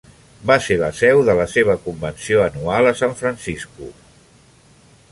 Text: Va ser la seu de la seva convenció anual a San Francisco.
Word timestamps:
Va 0.51 0.55
ser 0.67 0.77
la 0.83 0.87
seu 0.99 1.21
de 1.27 1.35
la 1.41 1.45
seva 1.57 1.75
convenció 1.83 2.43
anual 2.47 2.91
a 2.93 2.95
San 3.03 3.15
Francisco. 3.21 3.93